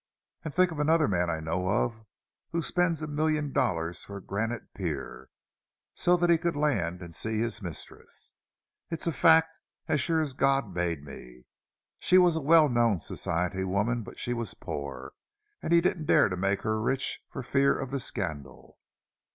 "And 0.43 0.51
think 0.51 0.71
of 0.71 0.79
another 0.79 1.07
man 1.07 1.29
I 1.29 1.39
know 1.41 1.67
of 1.67 2.01
who 2.49 2.63
spent 2.63 3.03
a 3.03 3.07
million 3.07 3.51
dollars 3.53 4.03
for 4.03 4.17
a 4.17 4.23
granite 4.23 4.73
pier, 4.73 5.29
so 5.93 6.17
that 6.17 6.31
he 6.31 6.39
could 6.39 6.55
land 6.55 7.03
and 7.03 7.13
see 7.13 7.37
his 7.37 7.61
mistress!—It's 7.61 9.05
a 9.05 9.11
fact, 9.11 9.59
as 9.87 10.01
sure 10.01 10.19
as 10.19 10.33
God 10.33 10.73
made 10.73 11.03
me! 11.03 11.43
She 11.99 12.17
was 12.17 12.35
a 12.35 12.41
well 12.41 12.67
known 12.67 12.97
society 12.97 13.63
woman, 13.63 14.01
but 14.01 14.17
she 14.17 14.33
was 14.33 14.55
poor, 14.55 15.13
and 15.61 15.71
he 15.71 15.81
didn't 15.81 16.05
dare 16.07 16.29
to 16.29 16.35
make 16.35 16.63
her 16.63 16.81
rich 16.81 17.23
for 17.29 17.43
fear 17.43 17.77
of 17.77 17.91
the 17.91 17.99
scandal. 17.99 18.79